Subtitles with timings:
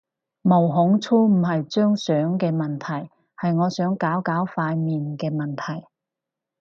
[0.41, 5.85] 毛孔粗唔係張相嘅問題，係我想搞搞塊面嘅問題